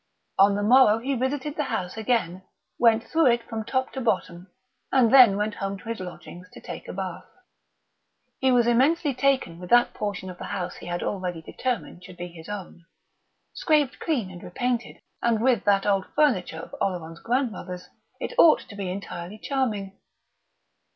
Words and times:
On 0.39 0.55
the 0.55 0.63
morrow 0.63 0.97
he 0.97 1.13
visited 1.13 1.55
the 1.55 1.65
house 1.65 1.95
again, 1.95 2.41
went 2.79 3.03
through 3.03 3.27
it 3.27 3.47
from 3.47 3.63
top 3.63 3.93
to 3.93 4.01
bottom, 4.01 4.47
and 4.91 5.13
then 5.13 5.37
went 5.37 5.53
home 5.53 5.77
to 5.77 5.89
his 5.89 5.99
lodgings 5.99 6.47
to 6.53 6.59
take 6.59 6.87
a 6.87 6.93
bath. 6.93 7.25
He 8.39 8.51
was 8.51 8.65
immensely 8.65 9.13
taken 9.13 9.59
with 9.59 9.69
that 9.69 9.93
portion 9.93 10.31
of 10.31 10.39
the 10.39 10.45
house 10.45 10.77
he 10.77 10.87
had 10.87 11.03
already 11.03 11.43
determined 11.43 12.03
should 12.03 12.17
be 12.17 12.29
his 12.29 12.49
own. 12.49 12.85
Scraped 13.53 13.99
clean 13.99 14.31
and 14.31 14.41
repainted, 14.41 14.95
and 15.21 15.39
with 15.39 15.65
that 15.65 15.85
old 15.85 16.07
furniture 16.15 16.57
of 16.61 16.73
Oleron's 16.81 17.19
grandmother's, 17.21 17.87
it 18.19 18.33
ought 18.39 18.61
to 18.69 18.75
be 18.75 18.89
entirely 18.89 19.37
charming. 19.37 19.99